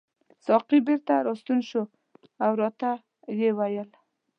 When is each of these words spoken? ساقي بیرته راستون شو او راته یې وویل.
ساقي 0.45 0.79
بیرته 0.87 1.13
راستون 1.27 1.59
شو 1.69 1.83
او 2.43 2.51
راته 2.61 2.89
یې 3.39 3.49
وویل. 3.57 3.89